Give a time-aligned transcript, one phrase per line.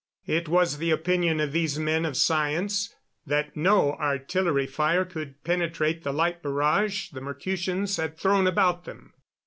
[0.25, 2.95] It was the opinion of these men of science
[3.27, 9.13] that no artillery fire could penetrate the light barrage the Mercutians had thrown about them.